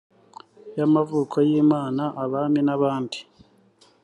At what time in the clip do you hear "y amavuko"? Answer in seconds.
0.77-1.35